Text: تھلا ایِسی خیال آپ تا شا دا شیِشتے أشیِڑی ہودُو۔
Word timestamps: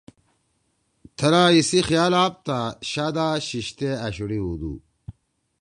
تھلا 1.17 1.43
ایِسی 1.53 1.79
خیال 1.89 2.13
آپ 2.23 2.33
تا 2.45 2.59
شا 2.91 3.07
دا 3.15 3.27
شیِشتے 3.47 3.89
أشیِڑی 4.07 4.39
ہودُو۔ 4.43 4.73